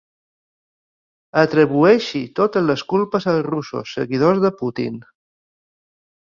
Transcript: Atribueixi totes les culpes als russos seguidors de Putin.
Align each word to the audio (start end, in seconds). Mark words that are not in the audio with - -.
Atribueixi 1.41 2.23
totes 2.41 2.67
les 2.71 2.85
culpes 2.95 3.29
als 3.35 3.47
russos 3.51 3.95
seguidors 4.01 4.43
de 4.49 4.55
Putin. 4.65 5.01